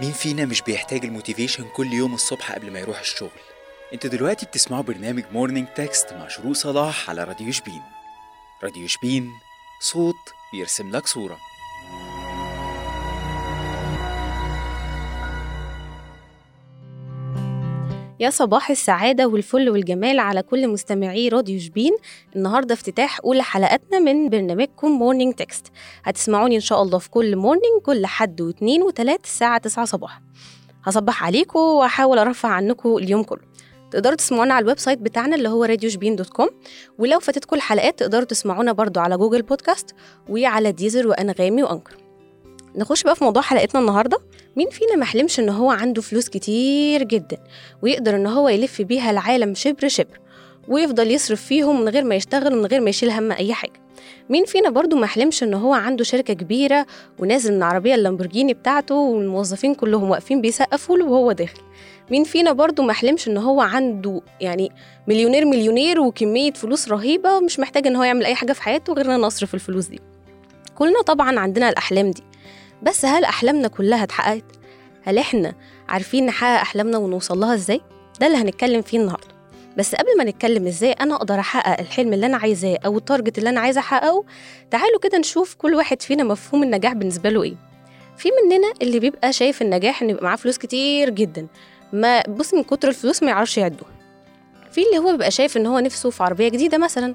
مين 0.00 0.12
فينا 0.12 0.44
مش 0.44 0.62
بيحتاج 0.62 1.04
ال 1.04 1.10
motivation 1.10 1.64
كل 1.68 1.92
يوم 1.92 2.14
الصبح 2.14 2.52
قبل 2.52 2.70
ما 2.70 2.80
يروح 2.80 3.00
الشغل؟ 3.00 3.30
أنتوا 3.92 4.10
دلوقتي 4.10 4.46
بتسمعوا 4.46 4.82
برنامج 4.82 5.24
Morning 5.32 5.68
Text 5.68 6.12
مع 6.12 6.28
شروق 6.28 6.52
صلاح 6.52 7.10
على 7.10 7.24
راديو 7.24 7.52
شبين. 7.52 7.82
راديو 8.62 8.88
شبين 8.88 9.30
صوت 9.80 10.34
بيرسم 10.52 10.90
لك 10.90 11.06
صورة. 11.06 11.38
يا 18.24 18.30
صباح 18.30 18.70
السعادة 18.70 19.26
والفل 19.26 19.70
والجمال 19.70 20.18
على 20.18 20.42
كل 20.42 20.68
مستمعي 20.68 21.28
راديو 21.28 21.60
شبين. 21.60 21.96
النهاردة 22.36 22.74
افتتاح 22.74 23.20
أولى 23.24 23.42
حلقاتنا 23.42 23.98
من 23.98 24.28
برنامجكم 24.28 24.88
Morning 24.88 25.34
Text 25.34 25.66
هتسمعوني 26.04 26.54
إن 26.56 26.60
شاء 26.60 26.82
الله 26.82 26.98
في 26.98 27.10
كل 27.10 27.36
morning 27.36 27.82
كل 27.82 28.06
حد 28.06 28.40
واثنين 28.40 28.82
وتلات 28.82 29.24
الساعة 29.24 29.58
تسعة 29.58 29.84
صباحا 29.84 30.20
هصبح 30.84 31.24
عليكم 31.24 31.58
وأحاول 31.58 32.18
أرفه 32.18 32.48
عنكم 32.48 32.96
اليوم 32.96 33.22
كله. 33.22 33.42
تقدروا 33.90 34.14
تسمعونا 34.16 34.54
على 34.54 34.62
ال 34.62 34.78
website 34.78 34.98
بتاعنا 34.98 35.36
اللي 35.36 35.48
هو 35.48 35.64
راديو 35.64 35.90
شبين 35.90 36.16
dot 36.16 36.28
com. 36.30 36.48
ولو 36.98 37.20
فاتتكم 37.20 37.56
الحلقات 37.56 37.98
تقدروا 37.98 38.24
تسمعونا 38.24 38.72
برضو 38.72 39.00
على 39.00 39.16
Google 39.16 39.42
Podcast 39.42 39.94
وعلى 40.28 40.72
Deezer 40.72 41.08
وأنغامي 41.08 41.62
و 41.62 41.67
Anchor. 41.67 42.03
نخش 42.76 43.02
بقى 43.02 43.16
في 43.16 43.24
موضوع 43.24 43.42
حلقتنا 43.42 43.80
النهارده. 43.80 44.18
مين 44.56 44.70
فينا 44.70 44.96
ما 44.96 45.04
حلمش 45.04 45.40
إن 45.40 45.48
هو 45.48 45.70
عنده 45.70 46.02
فلوس 46.02 46.28
كتير 46.28 47.02
جدا 47.02 47.38
ويقدر 47.82 48.16
إن 48.16 48.26
هو 48.26 48.48
يلف 48.48 48.82
بيها 48.82 49.10
العالم 49.10 49.54
شبر 49.54 49.88
شبر 49.88 50.20
ويفضل 50.68 51.10
يصرف 51.10 51.42
فيهم 51.42 51.80
من 51.80 51.88
غير 51.88 52.04
ما 52.04 52.14
يشتغل 52.14 52.52
ومن 52.54 52.66
غير 52.66 52.80
ما 52.80 52.90
يشيل 52.90 53.10
هم 53.10 53.32
أي 53.32 53.54
حاجة؟ 53.54 53.72
مين 54.30 54.44
فينا 54.44 54.70
برضو 54.70 54.96
ما 54.96 55.06
حلمش 55.06 55.42
إن 55.42 55.54
هو 55.54 55.74
عنده 55.74 56.04
شركة 56.04 56.34
كبيرة 56.34 56.86
ونازل 57.18 57.50
من 57.52 57.58
العربيه 57.58 57.94
اللامبورجيني 57.94 58.54
بتاعته 58.54 58.94
والموظفين 58.94 59.74
كلهم 59.74 60.10
واقفين 60.10 60.40
بيسقفوا 60.40 60.98
له 60.98 61.04
وهو 61.04 61.32
داخل؟ 61.32 61.60
مين 62.10 62.24
فينا 62.24 62.52
برضو 62.52 62.82
ما 62.82 62.92
حلمش 62.92 63.28
إن 63.28 63.36
هو 63.36 63.60
عنده 63.60 64.22
يعني 64.40 64.72
مليونير 65.08 65.44
مليونير 65.44 66.00
وكمية 66.00 66.52
فلوس 66.52 66.88
رهيبة 66.88 67.36
ومش 67.36 67.60
محتاج 67.60 67.86
إن 67.86 67.96
هو 67.96 68.02
يعمل 68.02 68.24
أي 68.24 68.34
حاجة 68.34 68.52
في 68.52 68.62
حياته 68.62 68.92
غير 68.92 69.14
إن 69.14 69.20
نصرف 69.20 69.54
الفلوس 69.54 69.86
دي؟ 69.86 70.00
كلنا 70.74 71.02
طبعا 71.02 71.38
عندنا 71.40 71.68
الأحلام 71.68 72.10
دي. 72.10 72.22
بس 72.82 73.04
هل 73.04 73.24
أحلامنا 73.24 73.68
كلها 73.68 74.04
اتحققت؟ 74.04 74.44
هل 75.02 75.18
إحنا 75.18 75.54
عارفين 75.88 76.26
نحقق 76.26 76.60
أحلامنا 76.60 76.98
ونوصل 76.98 77.40
لها 77.40 77.54
إزاي؟ 77.54 77.80
ده 78.20 78.26
اللي 78.26 78.38
هنتكلم 78.38 78.82
فيه 78.82 78.98
النهاردة. 78.98 79.34
بس 79.76 79.94
قبل 79.94 80.16
ما 80.18 80.24
نتكلم 80.24 80.66
إزاي 80.66 80.92
أنا 80.92 81.14
أقدر 81.14 81.40
أحقق 81.40 81.80
الحلم 81.80 82.12
اللي 82.12 82.26
أنا 82.26 82.36
عايزاه 82.36 82.78
أو 82.86 82.98
التارجت 82.98 83.38
اللي 83.38 83.50
أنا 83.50 83.60
عايزة 83.60 83.80
أحققه 83.80 84.24
تعالوا 84.70 85.00
كده 85.00 85.18
نشوف 85.18 85.54
كل 85.54 85.74
واحد 85.74 86.02
فينا 86.02 86.24
مفهوم 86.24 86.62
النجاح 86.62 86.92
بالنسبة 86.92 87.30
له 87.30 87.42
إيه. 87.42 87.54
في 88.16 88.28
مننا 88.42 88.72
اللي 88.82 89.00
بيبقى 89.00 89.32
شايف 89.32 89.62
النجاح 89.62 90.02
إن 90.02 90.10
يبقى 90.10 90.24
معاه 90.24 90.36
فلوس 90.36 90.58
كتير 90.58 91.10
جدا. 91.10 91.46
ما 91.92 92.22
بص 92.22 92.54
من 92.54 92.62
كتر 92.62 92.88
الفلوس 92.88 93.22
ما 93.22 93.30
يعرفش 93.30 93.58
يعدوها 93.58 93.90
في 94.72 94.82
اللي 94.86 94.98
هو 94.98 95.12
بيبقى 95.12 95.30
شايف 95.30 95.56
إن 95.56 95.66
هو 95.66 95.78
نفسه 95.78 96.10
في 96.10 96.22
عربية 96.22 96.48
جديدة 96.48 96.78
مثلا 96.78 97.14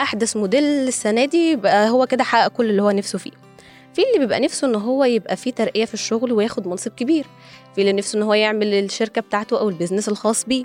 أحدث 0.00 0.36
موديل 0.36 0.64
السنة 0.64 1.24
دي 1.24 1.56
بقى 1.56 1.90
هو 1.90 2.06
كده 2.06 2.24
حقق 2.24 2.48
كل 2.48 2.70
اللي 2.70 2.82
هو 2.82 2.90
نفسه 2.90 3.18
فيه. 3.18 3.30
في 3.94 4.02
اللي 4.02 4.18
بيبقى 4.18 4.40
نفسه 4.40 4.66
إن 4.66 4.74
هو 4.74 5.04
يبقى 5.04 5.36
فيه 5.36 5.50
ترقية 5.52 5.84
في 5.84 5.94
الشغل 5.94 6.32
وياخد 6.32 6.66
منصب 6.68 6.90
كبير. 6.90 7.26
في 7.74 7.80
اللي 7.80 7.92
نفسه 7.92 8.16
إن 8.16 8.22
هو 8.22 8.34
يعمل 8.34 8.74
الشركة 8.74 9.20
بتاعته 9.20 9.60
أو 9.60 9.68
ال 9.68 9.72
business 9.72 10.08
الخاص 10.08 10.44
بيه. 10.44 10.64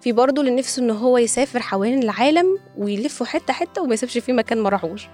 في 0.00 0.12
برضه 0.12 0.40
اللي 0.42 0.52
نفسه 0.54 0.82
إن 0.82 0.90
هو 0.90 1.18
يسافر 1.18 1.60
حوالين 1.60 2.02
العالم 2.02 2.58
ويلفه 2.76 3.24
حتة 3.24 3.52
حتة 3.52 3.82
وما 3.82 3.94
يسيبش 3.94 4.18
فيه 4.18 4.32
مكان 4.32 4.58
ما 4.58 4.68
راحوش. 4.68 5.08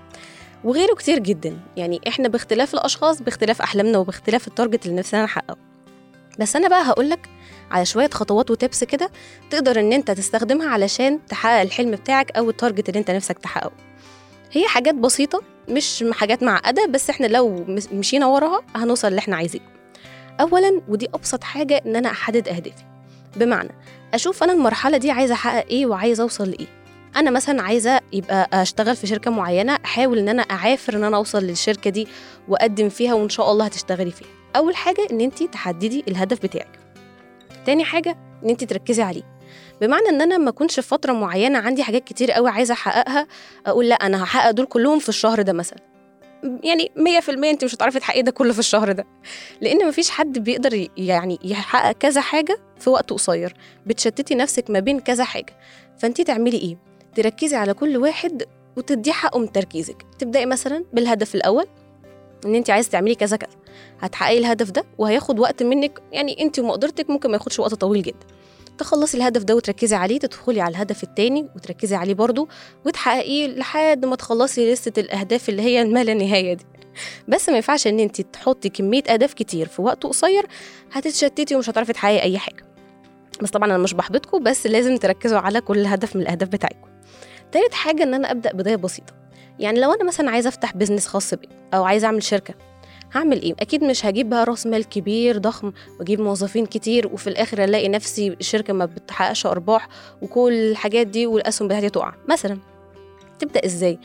وغيره 0.65 0.95
كتير 0.95 1.19
جدا. 1.19 1.61
يعني 1.77 2.01
إحنا 2.09 2.29
باختلاف 2.29 2.75
الأشخاص 2.75 3.23
باختلاف 3.23 3.63
أحلامنا 3.63 3.99
وباختلاف 3.99 4.49
ال 4.49 4.54
target 4.54 4.87
اللي 4.87 4.97
نفسنا 4.97 5.25
نحققه. 5.25 5.57
بس 6.39 6.57
أنا 6.57 6.69
بقى 6.69 6.83
هقولك 6.87 7.29
على 7.71 7.85
شوية 7.85 8.11
خطوات 8.11 8.51
و 8.51 8.57
tips 8.57 8.85
كده 8.85 9.11
تقدر 9.51 9.81
إن 9.81 9.93
أنت 9.93 10.11
تستخدمها 10.11 10.69
علشان 10.69 11.27
تحقق 11.27 11.61
الحلم 11.61 11.91
بتاعك 11.91 12.37
أو 12.37 12.51
ال 12.51 12.56
target 12.56 12.89
اللي 12.89 13.01
أنت 13.01 13.11
نفسك 13.11 13.39
تحققه. 13.39 13.90
هي 14.53 14.69
حاجات 14.69 14.95
بسيطة 14.95 15.43
مش 15.69 16.05
حاجات 16.13 16.43
معقدة 16.43 16.87
بس 16.87 17.11
إحنا 17.11 17.27
لو 17.27 17.65
مشينا 17.93 18.27
وراها 18.27 18.61
هنوصل 18.75 19.09
اللي 19.09 19.19
إحنا 19.19 19.37
عايزينه. 19.37 19.65
اولا 20.41 20.81
ودي 20.89 21.09
أبسط 21.15 21.45
حاجة 21.45 21.83
إن 21.87 21.97
أنا 21.97 22.11
أحدد 22.11 22.49
أهدافي. 22.49 22.85
بمعنى 23.37 23.71
أشوف 24.15 24.43
أنا 24.43 24.53
المرحلة 24.53 24.97
دي 24.97 25.11
عايزة 25.11 25.35
أحقق 25.35 25.67
إيه 25.71 25.87
وعايزة 25.87 26.23
أوصل 26.23 26.51
لإيه. 26.51 26.67
أنا 27.17 27.31
مثلا 27.31 27.63
عايزة 27.63 28.01
يبقى 28.13 28.49
أشتغل 28.53 28.97
في 28.97 29.07
شركة 29.07 29.31
معينة 29.31 29.79
أحاول 29.85 30.19
إن 30.19 30.29
أنا 30.29 30.43
أعافر 30.43 30.97
إن 30.97 31.05
أنا 31.05 31.17
أوصل 31.17 31.45
للشركة 31.45 31.91
دي 31.91 32.09
وأقدم 32.49 32.89
فيها 32.89 33.15
وإن 33.15 33.29
شاء 33.29 33.53
الله 33.53 33.65
هتشتغلي 33.65 34.11
فيها. 34.11 34.29
أول 34.57 34.77
حاجة 34.77 35.07
إن 35.13 35.21
انت 35.21 35.43
تحددي 35.43 36.05
الهدف 36.09 36.43
بتاعك. 36.43 36.79
تاني 37.67 37.85
حاجة 37.85 38.17
إن 38.45 38.49
انت 38.51 38.65
تركزي 38.65 39.03
عليه. 39.03 39.23
بمعنى 39.81 40.09
إن 40.09 40.21
أنا 40.23 40.39
ما 40.39 40.49
أكونش 40.51 40.75
في 40.81 40.89
فترة 40.89 41.13
معينة 41.13 41.59
عندي 41.59 41.83
حاجات 41.83 42.05
كتير 42.05 42.33
قوي 42.33 42.51
عايزة 42.51 42.75
أحققها 42.75 43.27
أقول 43.67 43.89
لأ 43.89 43.95
أنا 43.95 44.25
هحقق 44.25 44.51
دول 44.51 44.67
كلهم 44.67 44.99
في 44.99 45.09
الشهر 45.09 45.43
ده 45.43 45.53
مثلا. 45.53 45.79
يعني 46.65 46.91
100% 46.97 47.29
أنت 47.29 47.65
مش 47.65 47.75
هتعرفي 47.75 47.99
تحققي 47.99 48.23
ده 48.23 48.31
كله 48.31 48.53
في 48.53 48.59
الشهر 48.59 48.93
ده. 48.93 49.07
لأن 49.61 49.89
مفيش 49.89 50.11
حد 50.11 50.39
بيقدر 50.39 50.89
يعني 50.97 51.39
يحقق 51.45 51.93
كذا 51.93 52.21
حاجة 52.21 52.59
في 52.79 52.91
وقت 52.91 53.13
قصير. 53.13 53.55
بتشتتي 53.87 54.35
نفسك 54.35 54.71
ما 54.71 54.81
بين 54.81 55.01
كذا 55.01 55.25
حاجة. 55.25 55.57
فأنت 55.99 56.21
تعملي 56.21 56.59
إيه؟ 56.59 56.79
تركزي 57.15 57.57
على 57.57 57.75
كل 57.75 57.97
واحد 57.97 58.43
وتديه 58.77 59.13
حقه 59.13 59.39
من 59.39 59.53
تركيزك. 59.53 60.07
تبدأي 60.19 60.47
مثلا 60.47 60.85
بالهدف 60.93 61.35
الأول 61.35 61.67
إن 62.47 62.55
أنت 62.55 62.71
عايزة 62.71 62.91
تعملي 62.91 63.15
كذا 63.15 63.37
كذا. 63.37 63.57
هتحققي 64.01 64.39
الهدف 64.39 64.71
ده 64.71 64.85
وهياخد 64.99 65.39
وقت 65.39 65.63
منك. 65.63 66.01
يعني 66.13 66.43
أنت 66.43 66.59
ومقدرتك 66.59 67.11
ممكن 67.11 67.31
ما 67.31 67.37
ياخدش 67.37 67.59
وقت 67.59 67.75
طويل 67.75 68.03
جدا. 68.03 68.27
تخلصي 68.81 69.17
الهدف 69.17 69.43
ده 69.43 69.57
وتركزي 69.57 69.97
عليه 69.97 70.19
تدخلي 70.19 70.61
على 70.61 70.73
الهدف 70.73 71.03
التاني 71.03 71.49
وتركزي 71.57 71.97
عليه 71.97 72.15
برضه 72.15 72.49
وتحققيه 72.87 73.47
لحد 73.47 74.05
ما 74.05 74.17
تخلصي 74.17 74.73
لستة 74.73 75.01
الأهداف 75.01 75.49
اللي 75.49 75.63
هي 75.63 75.85
ما 75.85 76.05
لا 76.05 76.15
نهاية 76.15 76.55
دي. 76.55 76.65
بس 77.29 77.49
ما 77.49 77.57
ينفعش 77.57 77.87
إن 77.87 78.01
انت 78.01 78.21
تحطي 78.21 78.69
كمية 78.69 79.03
أهداف 79.03 79.35
كتير 79.35 79.69
في 79.69 79.83
وقت 79.83 80.05
قصير 80.07 80.47
هتتشتتي 80.93 81.55
ومش 81.57 81.71
هتعرفي 81.71 81.93
تحققي 81.93 82.23
أي 82.23 82.39
حاجة. 82.39 82.65
بس 83.43 83.51
طبعا 83.51 83.69
أنا 83.69 83.79
مش 83.79 83.95
بحبطكم 83.95 84.43
بس 84.43 84.67
لازم 84.67 84.97
تركزوا 84.97 85.39
على 85.39 85.61
كل 85.61 85.87
هدف 85.87 86.17
من 86.17 86.23
الأهداف 86.23 86.49
بتاعتكم. 86.49 86.89
تالت 87.53 87.75
حاجة 87.75 88.03
إن 88.03 88.15
أنا 88.15 88.31
أبدأ 88.31 88.53
بداية 88.53 88.77
بسيطة. 88.77 89.13
يعني 89.59 89.81
لو 89.81 89.93
أنا 89.93 90.05
مثلا 90.05 90.31
عايزة 90.31 90.49
أفتح 90.49 90.77
business 90.77 91.07
خاص 91.07 91.35
بي 91.35 91.49
أو 91.75 91.85
عايزة 91.85 92.07
أعمل 92.07 92.23
شركة 92.23 92.55
هعمل 93.13 93.43
إيه؟ 93.43 93.55
أكيد 93.61 93.85
مش 93.85 94.07
هجيب 94.07 94.31
بقى 94.31 94.45
راس 94.45 94.67
مال 94.67 94.89
كبير 94.89 95.39
ضخم 95.39 95.73
وأجيب 95.99 96.21
موظفين 96.21 96.67
كتير 96.67 97.07
وفي 97.07 97.27
الآخر 97.27 97.65
ألاقي 97.65 97.89
نفسي 97.89 98.29
الشركة 98.29 98.73
ما 98.73 98.85
بتحققش 98.85 99.47
أرباح 99.47 99.89
وكل 100.23 100.53
الحاجات 100.53 101.07
دي 101.07 101.27
والاسهم 101.27 101.69
بتاعتي 101.69 101.89
تقع. 101.91 102.13
مثلا 102.29 102.59
تبدأ 103.39 103.65
إزاي؟ 103.65 103.99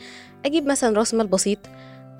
أجيب 0.46 0.66
مثلا 0.66 0.98
راس 0.98 1.14
مال 1.14 1.26
بسيط 1.26 1.58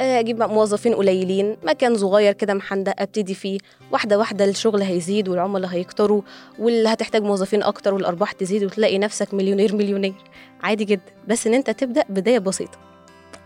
أجيب 0.01 0.43
موظفين 0.43 0.95
قليلين 0.95 1.57
مكان 1.65 1.97
صغير 1.97 2.33
كده 2.33 2.55
محندق 2.55 2.95
أبتدي 2.99 3.35
فيه 3.35 3.59
واحدة 3.93 4.19
واحدة 4.19 4.45
الشغل 4.45 4.83
هيزيد 4.83 5.29
والعملاء 5.29 5.71
هيكتروا 5.71 6.23
واللي 6.59 6.89
هتحتاج 6.89 7.23
موظفين 7.23 7.63
أكتر 7.63 7.95
والأرباح 7.95 8.33
تزيد 8.33 8.65
وتلاقي 8.65 8.99
نفسك 8.99 9.35
مليونير 9.35 9.75
مليونير. 9.75 10.15
عادي 10.63 10.85
جدا. 10.85 11.03
بس 11.29 11.47
إن 11.47 11.55
أنت 11.55 11.71
تبدأ 11.71 12.05
بداية 12.09 12.39
بسيطة. 12.39 12.79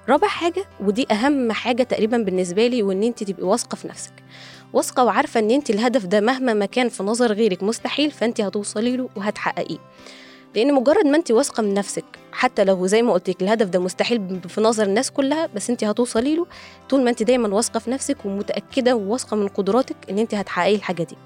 رابع 0.08 0.28
حاجة 0.28 0.64
ودي 0.80 1.06
أهم 1.12 1.52
حاجة 1.52 1.82
تقريبا 1.82 2.16
بالنسبة 2.18 2.66
لي 2.66 2.82
وإن 2.82 3.02
أنت 3.02 3.22
تبقي 3.24 3.42
واثقة 3.42 3.76
في 3.76 3.88
نفسك. 3.88 4.12
واثقة 4.72 5.04
وعارفة 5.04 5.40
إن 5.40 5.50
أنت 5.50 5.70
الهدف 5.70 6.06
ده 6.06 6.20
مهما 6.20 6.54
ما 6.54 6.66
كان 6.66 6.88
في 6.88 7.02
نظر 7.02 7.32
غيرك 7.32 7.62
مستحيل 7.62 8.10
فأنت 8.10 8.40
هتوصلي 8.40 8.96
له 8.96 9.08
وهتحققيه. 9.16 9.78
لأن 10.54 10.74
مجرد 10.74 11.06
ما 11.06 11.16
أنت 11.16 11.30
واثقة 11.30 11.62
من 11.62 11.74
نفسك 11.74 12.04
حتى 12.32 12.64
لو 12.64 12.86
زي 12.86 13.02
ما 13.02 13.12
قلت 13.12 13.30
لك 13.30 13.42
الهدف 13.42 13.68
ده 13.68 13.78
مستحيل 13.78 14.40
في 14.48 14.60
نظر 14.60 14.82
الناس 14.84 15.10
كلها 15.10 15.46
بس 15.46 15.70
أنت 15.70 15.84
هتوصلي 15.84 16.36
له 16.36 16.46
طول 16.88 17.04
ما 17.04 17.10
أنت 17.10 17.22
دايما 17.22 17.54
واثقة 17.54 17.80
في 17.80 17.90
نفسك 17.90 18.16
ومتأكدة 18.24 18.96
وواثقة 18.96 19.36
من 19.36 19.48
قدراتك 19.48 19.96
إن 20.10 20.18
أنت 20.18 20.34
هتحققي 20.34 20.74
الحاجة 20.74 21.02
دي. 21.02 21.16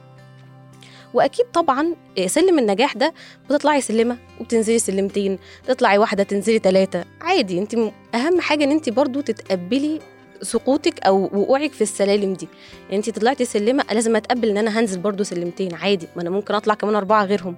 وأكيد 1.14 1.46
طبعا 1.52 1.94
سلم 2.26 2.58
النجاح 2.58 2.96
ده 2.96 3.14
بتطلعي 3.50 3.80
سلمة 3.80 4.16
وبتنزلي 4.40 4.78
سلمتين 4.78 5.38
تطلعي 5.66 5.98
واحدة 5.98 6.22
تنزلي 6.22 6.58
ثلاثة 6.58 7.04
عادي 7.20 7.58
انت 7.58 7.74
أهم 8.14 8.40
حاجة 8.40 8.64
إن 8.64 8.70
انت 8.70 8.88
برضو 8.90 9.20
تتقبلي 9.20 10.00
سقوطك 10.42 11.06
أو 11.06 11.22
وقوعك 11.22 11.72
في 11.72 11.82
السلالم 11.82 12.32
دي. 12.32 12.48
يعني 12.84 12.96
انت 12.96 13.18
طلعتي 13.18 13.44
سلمة 13.44 13.84
لازم 13.92 14.16
أتقبل 14.16 14.48
إن 14.48 14.56
أنا 14.56 14.80
هنزل 14.80 15.00
برضو 15.00 15.22
سلمتين 15.22 15.74
عادي. 15.74 16.08
ما 16.16 16.22
أنا 16.22 16.30
ممكن 16.30 16.54
أطلع 16.54 16.74
كمان 16.74 16.94
أربعة 16.94 17.24
غيرهم. 17.24 17.56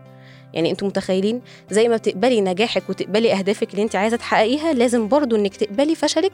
يعني 0.55 0.71
أنتوا 0.71 0.89
متخيلين؟ 0.89 1.41
زي 1.71 1.89
ما 1.89 1.97
بتقبلي 1.97 2.41
نجاحك 2.41 2.83
وتقبلي 2.89 3.33
أهدافك 3.33 3.71
اللي 3.71 3.83
انت 3.83 3.97
عايزة 3.97 4.17
تحققيها 4.17 4.73
لازم 4.73 5.09
برضو 5.09 5.37
إنك 5.37 5.57
تقبلي 5.57 5.95
فشلك 5.95 6.33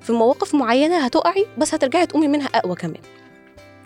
في 0.00 0.12
مواقف 0.12 0.54
معينة 0.54 1.04
هتقعي 1.04 1.46
بس 1.58 1.74
هترجعي 1.74 2.06
تقومي 2.06 2.28
منها 2.28 2.46
أقوى 2.46 2.74
كمان. 2.74 3.00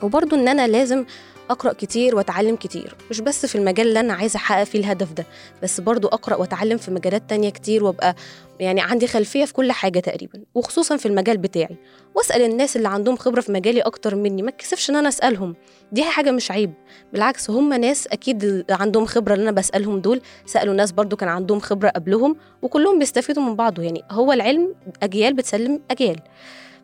وبرضو 0.02 0.36
إن 0.36 0.48
أنا 0.48 0.66
لازم 0.68 1.04
أقرأ 1.50 1.72
كتير 1.72 2.16
وأتعلم 2.16 2.56
كتير 2.56 2.94
مش 3.10 3.20
بس 3.20 3.46
في 3.46 3.54
المجال 3.54 3.88
اللي 3.88 4.00
أنا 4.00 4.12
عايزة 4.14 4.36
أحقق 4.36 4.64
فيه 4.64 4.78
الهدف 4.78 5.12
ده 5.12 5.26
بس 5.62 5.80
برضو 5.80 6.08
أقرأ 6.08 6.36
وأتعلم 6.36 6.78
في 6.78 6.90
مجالات 6.90 7.22
تانية 7.30 7.50
كتير 7.50 7.84
وأبقى 7.84 8.14
يعني 8.60 8.80
عندي 8.80 9.06
خلفية 9.06 9.44
في 9.44 9.52
كل 9.52 9.72
حاجة 9.72 10.00
تقريبا 10.00 10.42
وخصوصا 10.54 10.96
في 10.96 11.06
المجال 11.06 11.36
بتاعي. 11.38 11.76
وأسأل 12.14 12.42
الناس 12.42 12.76
اللي 12.76 12.88
عندهم 12.88 13.16
خبرة 13.16 13.40
في 13.40 13.52
مجالي 13.52 13.80
أكتر 13.80 14.14
مني 14.14 14.42
ما 14.42 14.48
اتكسفش 14.48 14.90
إن 14.90 14.96
أنا 14.96 15.08
أسألهم 15.08 15.54
دي 15.92 16.04
حاجة 16.04 16.30
مش 16.30 16.50
عيب. 16.50 16.72
بالعكس 17.12 17.50
هم 17.50 17.72
ناس 17.72 18.06
أكيد 18.06 18.64
عندهم 18.70 19.06
خبرة 19.06 19.34
اللي 19.34 19.42
أنا 19.42 19.50
بسألهم 19.52 20.00
دول 20.00 20.20
سألوا 20.46 20.74
ناس 20.74 20.92
برضو 20.92 21.16
كان 21.16 21.28
عندهم 21.28 21.60
خبرة 21.60 21.88
قبلهم 21.88 22.36
وكلهم 22.62 22.98
بيستفيدوا 22.98 23.42
من 23.42 23.56
بعضه 23.56 23.82
يعني 23.82 24.02
هو 24.10 24.32
العلم 24.32 24.74
أجيال 25.02 25.34
بتسلم 25.34 25.80
أجيال. 25.90 26.20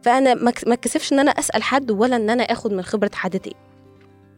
فأنا 0.02 0.34
ما 0.34 0.50
اتكسفش 0.50 1.12
إن 1.12 1.18
أنا 1.18 1.30
أسأل 1.30 1.62
حد 1.62 1.90
ولا 1.90 2.16
إن 2.16 2.30
أنا 2.30 2.42
آخد 2.42 2.72
من 2.72 2.82
خبرة 2.82 3.10
حد 3.14 3.40
تاني. 3.40 3.56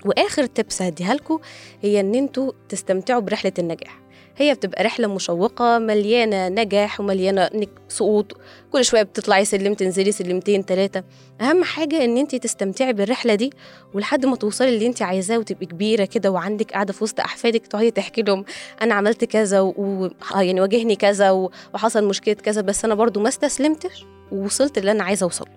وآخر 0.04 0.46
تبس 0.46 0.82
هديها 0.82 1.14
لكم 1.14 1.38
هي 1.82 2.00
إن 2.00 2.14
أنتوا 2.14 2.52
تستمتعوا 2.68 3.20
برحلة 3.20 3.52
النجاح. 3.58 4.03
هي 4.36 4.54
بتبقى 4.54 4.84
رحلة 4.84 5.14
مشوقة 5.14 5.78
مليانة 5.78 6.48
نجاح 6.48 7.00
ومليانة 7.00 7.42
انك 7.42 7.68
سقوط 7.88 8.36
كل 8.72 8.84
شوية 8.84 9.02
بتطلعي 9.02 9.44
سلم 9.44 9.74
تنزلي 9.74 10.12
سلمتين 10.12 10.62
ثلاثة 10.62 11.04
أهم 11.40 11.64
حاجة 11.64 12.04
إن 12.04 12.16
انت 12.16 12.34
تستمتعي 12.34 12.92
بالرحلة 12.92 13.34
دي 13.34 13.50
ولحد 13.94 14.26
ما 14.26 14.36
توصلي 14.36 14.68
اللي 14.68 14.86
انت 14.86 15.02
عايزاه 15.02 15.38
وتبقي 15.38 15.66
كبيرة 15.66 16.04
كده 16.04 16.30
وعندك 16.30 16.72
قاعدة 16.72 16.92
في 16.92 17.04
وسط 17.04 17.20
أحفادك 17.20 17.66
تقعدي 17.66 17.90
تحكي 17.90 18.22
لهم 18.22 18.44
أنا 18.82 18.94
عملت 18.94 19.24
كذا 19.24 19.60
و... 19.60 20.10
يعني 20.36 20.60
واجهني 20.60 20.96
كذا 20.96 21.30
و... 21.30 21.50
وحصل 21.74 22.04
مشكلة 22.04 22.34
كذا 22.34 22.60
بس 22.62 22.84
أنا 22.84 22.94
برضو 22.94 23.20
ما 23.20 23.28
استسلمتش 23.28 24.04
ووصلت 24.32 24.78
اللي 24.78 24.90
أنا 24.90 25.04
عايزة 25.04 25.24
أوصله. 25.24 25.48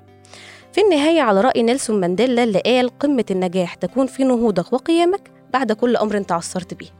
في 0.74 0.82
النهاية 0.82 1.22
على 1.22 1.42
رأي 1.42 1.64
نيلسون 1.64 2.00
مانديلا 2.00 2.44
اللي 2.44 2.60
قال 2.60 3.00
قمة 3.00 3.26
النجاح 3.32 3.74
تكون 3.74 4.08
في 4.08 4.24
نهوضك 4.24 4.74
وقيامك 4.74 5.32
بعد 5.54 5.72
كل 5.72 5.96
أمر 5.96 6.18
أنت 6.18 6.32
عصرت 6.32 6.74
بيه. 6.74 6.97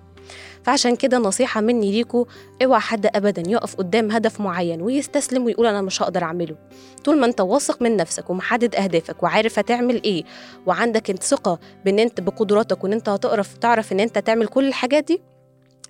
فعشان 0.68 0.96
كده 0.96 1.18
نصيحة 1.18 1.62
مني 1.62 1.92
ليكوا 1.92 2.26
اوعى 2.64 2.80
حد 2.80 3.06
أبدا 3.16 3.44
يقف 3.50 3.76
قدام 3.76 4.12
هدف 4.12 4.42
معين 4.42 4.82
ويستسلم 4.82 5.46
ويقول 5.46 5.68
أنا 5.68 5.82
مش 5.82 6.02
هقدر 6.02 6.24
أعمله. 6.24 6.56
طول 7.04 7.20
ما 7.20 7.26
أنت 7.26 7.42
واثق 7.42 7.82
من 7.82 7.98
نفسك 7.98 8.30
ومحدد 8.30 8.76
أهدافك 8.76 9.24
وعارف 9.24 9.60
هتعمل 9.60 10.04
إيه 10.04 10.24
وعندك 10.66 11.24
ثقة 11.24 11.60
بإن 11.86 12.00
أنت 12.00 12.22
بقدراتك 12.22 12.84
وإن 12.84 12.94
أنت 12.94 13.10
هتعرف 13.10 13.58
تعرف 13.58 13.92
إن 13.92 14.00
أنت 14.00 14.18
تعمل 14.20 14.48
كل 14.48 14.68
الحاجات 14.68 15.04
دي 15.04 15.22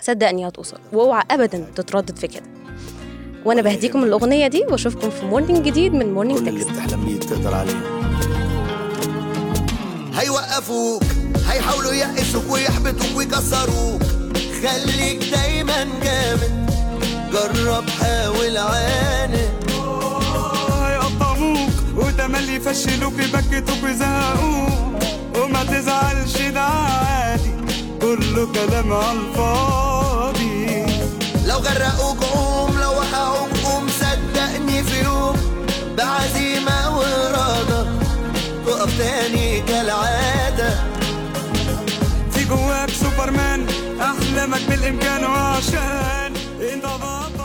صدقني 0.02 0.48
هتوصل 0.48 0.78
وأوعى 0.94 1.24
أبدا 1.32 1.68
تتردد 1.76 2.18
في 2.18 2.28
كده. 2.28 2.44
وأنا 3.46 3.62
بهديكم 3.62 4.04
الأغنية 4.04 4.48
دي 4.48 4.64
وأشوفكم 4.70 5.10
في 5.10 5.26
morning 5.26 5.66
جديد 5.66 5.94
من 5.94 6.14
Morning 6.14 6.40
كل 6.40 6.48
اللي 6.48 6.64
Text 6.64 6.72
بتحلم 6.74 7.06
بيه 7.06 7.20
تقدر 7.20 7.54
عليه. 7.54 7.82
هيوقفوك 10.14 11.04
هيحاولوا 11.50 11.94
يقسوك 11.94 12.52
ويحبطوك 12.52 13.18
ويكسروك. 13.18 14.07
خليك 14.64 15.20
دايما 15.32 15.88
جامد. 16.04 16.54
جرب 17.34 17.90
حاول 17.90 18.58
عاند 18.58 19.50
هيقطعوك 20.86 21.74
وتملي 21.96 22.56
يفشلوك 22.56 23.14
يبكتوك 23.20 23.84
ويزهقوك 23.84 25.04
وما 25.38 25.64
تزعلش 25.64 26.38
ده 26.42 26.62
عادي. 26.62 27.52
كله 28.02 28.48
كلام 28.56 28.94
على 28.94 29.20
الفاضي. 29.20 30.86
لو 31.48 31.58
غرقوك 31.58 32.24
قوم. 32.24 32.80
لو 32.80 32.92
وقعوك 32.92 33.50
قوم. 33.64 33.88
صدقني 34.00 34.84
في 34.84 35.04
يوم 35.04 35.36
بعزيمة 35.98 36.98
وإرادة. 36.98 37.82
تقف 38.66 38.98
تاني 38.98 39.37
في 44.47 44.47
جواك 44.47 44.47
سوبرمان 44.47 44.47
احلامك 44.53 44.61
بالامكان 44.69 45.25
وعشان 45.25 46.33
انت 46.73 46.85
بطل 46.85 47.36